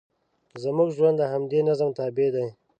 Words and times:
زموږ 0.63 0.89
ژوند 0.97 1.15
د 1.19 1.23
همدې 1.33 1.59
نظم 1.69 1.89
تابع 1.99 2.29
دی. 2.35 2.47